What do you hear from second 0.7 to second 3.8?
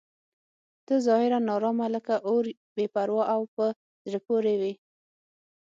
ته ظاهراً ناارامه لکه اور بې پروا او په